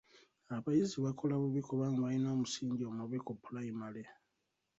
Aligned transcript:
Abayizi 0.55 0.97
bakola 1.05 1.33
bubi 1.41 1.61
kubanga 1.69 2.03
bayina 2.05 2.27
omusingi 2.35 2.83
omubi 2.91 3.17
ku 3.25 3.31
pulayimale. 3.43 4.03